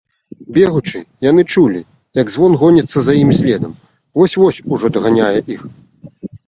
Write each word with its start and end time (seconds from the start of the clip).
Бегучы, 0.55 0.99
яны 1.29 1.41
чулі, 1.53 1.81
як 2.21 2.33
звон 2.37 2.57
гоніцца 2.63 2.97
за 3.09 3.17
імі 3.21 3.39
следам, 3.43 3.79
вось-вось 4.23 4.63
ужо 4.75 4.87
даганяе 4.99 5.37
іх. 5.57 5.61